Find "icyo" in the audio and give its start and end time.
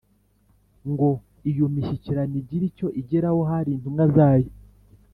2.71-2.87